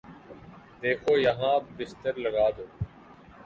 دیکھو 0.81 1.11
یہاں 1.25 1.55
بستر 1.77 2.13
لگادو 2.23 2.65